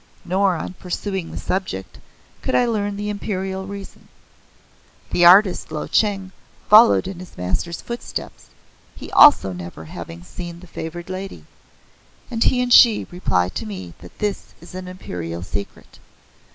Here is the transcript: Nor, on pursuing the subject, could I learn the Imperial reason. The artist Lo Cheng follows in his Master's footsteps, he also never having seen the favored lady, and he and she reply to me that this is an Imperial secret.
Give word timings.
Nor, 0.25 0.55
on 0.55 0.73
pursuing 0.79 1.29
the 1.29 1.37
subject, 1.37 1.99
could 2.41 2.55
I 2.55 2.65
learn 2.65 2.95
the 2.97 3.11
Imperial 3.11 3.67
reason. 3.67 4.07
The 5.11 5.25
artist 5.25 5.71
Lo 5.71 5.85
Cheng 5.85 6.31
follows 6.67 7.05
in 7.05 7.19
his 7.19 7.37
Master's 7.37 7.81
footsteps, 7.81 8.47
he 8.95 9.11
also 9.11 9.53
never 9.53 9.85
having 9.85 10.23
seen 10.23 10.59
the 10.59 10.65
favored 10.65 11.07
lady, 11.11 11.45
and 12.31 12.43
he 12.43 12.63
and 12.63 12.73
she 12.73 13.05
reply 13.11 13.49
to 13.49 13.67
me 13.67 13.93
that 13.99 14.17
this 14.17 14.55
is 14.59 14.73
an 14.73 14.87
Imperial 14.87 15.43
secret. 15.43 15.99